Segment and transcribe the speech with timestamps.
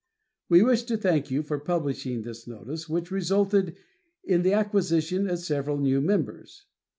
[0.49, 3.75] We wish to thank you for publishing this notice, which resulted
[4.23, 6.65] in the acquisition of several new members.